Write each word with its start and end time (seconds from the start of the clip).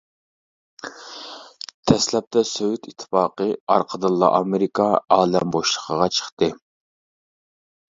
دەسلەپتە 1.91 2.43
سوۋېت 2.53 2.91
ئىتتىپاقى، 2.93 3.49
ئارقىدىنلا 3.77 4.33
ئامېرىكا 4.41 4.91
ئالەم 5.19 5.57
بوشلۇقىغا 5.59 6.13
چىقتى. 6.21 6.55